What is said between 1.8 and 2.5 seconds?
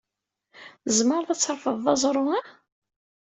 aẓru-a?